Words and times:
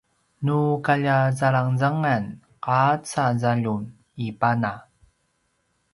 nu 0.45 0.59
kalja 0.85 1.17
zalangzangan 1.39 2.23
qaca 2.65 3.25
zaljum 3.41 3.81
i 4.25 4.27
pana 4.39 4.73